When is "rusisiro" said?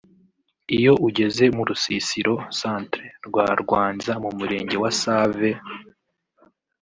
1.69-2.33